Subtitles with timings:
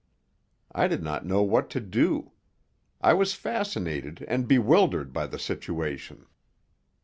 [0.71, 2.31] I did not know what to do.
[3.01, 6.25] I was fascinated and bewildered by the situation.